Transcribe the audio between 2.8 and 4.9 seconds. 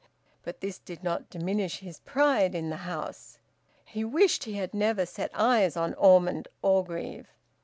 house. He wished he had